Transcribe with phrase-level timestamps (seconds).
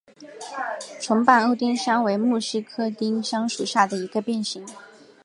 [0.99, 4.65] 重瓣欧丁香为木犀科丁香属下的一个变型。